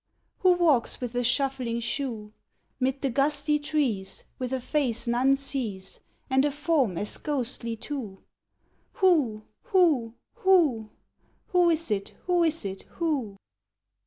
Who 0.39 0.53
walks 0.53 0.99
with 0.99 1.13
a 1.13 1.23
shuffling 1.23 1.79
shoe, 1.79 2.33
'Mid 2.79 3.03
the 3.03 3.11
gusty 3.11 3.59
trees, 3.59 4.23
With 4.39 4.51
a 4.51 4.59
face 4.59 5.05
none 5.05 5.35
sees, 5.35 5.99
And 6.27 6.43
a 6.43 6.49
form 6.49 6.97
as 6.97 7.17
ghostly 7.19 7.75
too? 7.75 8.23
Who, 8.93 9.43
who, 9.65 10.15
who! 10.37 10.89
Who 11.49 11.69
is 11.69 11.91
it, 11.91 12.15
who 12.25 12.41
is 12.43 12.65
it, 12.65 12.81
who?" 12.97 13.37